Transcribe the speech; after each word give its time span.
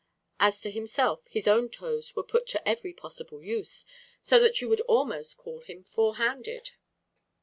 As 0.39 0.59
to 0.61 0.71
himself, 0.71 1.27
his 1.27 1.47
own 1.47 1.69
toes 1.69 2.15
were 2.15 2.23
put 2.23 2.47
to 2.47 2.67
every 2.67 2.91
possible 2.91 3.43
use, 3.43 3.85
so 4.23 4.39
that 4.39 4.59
you 4.59 4.67
would 4.67 4.81
almost 4.87 5.37
call 5.37 5.59
him 5.61 5.83
four 5.83 6.15
handed. 6.15 6.71